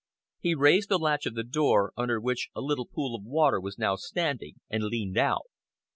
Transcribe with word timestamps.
He 0.39 0.55
raised 0.55 0.89
the 0.89 0.97
latch 0.97 1.27
of 1.27 1.35
the 1.35 1.43
door, 1.43 1.93
under 1.95 2.19
which 2.19 2.49
a 2.55 2.59
little 2.61 2.87
pool 2.87 3.15
of 3.15 3.23
water 3.23 3.59
was 3.61 3.77
now 3.77 3.97
standing, 3.97 4.55
and 4.67 4.85
leaned 4.85 5.19
out. 5.19 5.45